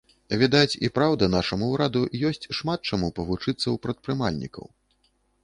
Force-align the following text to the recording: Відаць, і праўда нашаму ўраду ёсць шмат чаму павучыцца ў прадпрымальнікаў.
Відаць, 0.43 0.77
і 0.87 0.89
праўда 0.95 1.27
нашаму 1.33 1.67
ўраду 1.73 2.01
ёсць 2.31 2.49
шмат 2.61 2.79
чаму 2.91 3.07
павучыцца 3.21 3.55
ў 3.59 3.77
прадпрымальнікаў. 3.87 4.65